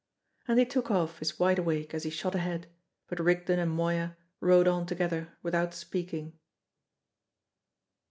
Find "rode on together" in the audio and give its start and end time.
4.39-5.37